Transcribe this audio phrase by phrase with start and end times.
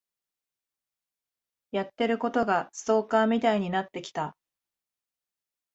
[1.71, 4.35] やってることがストーカーみたいになってきた。